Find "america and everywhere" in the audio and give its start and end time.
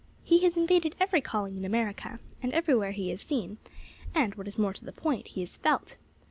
1.63-2.89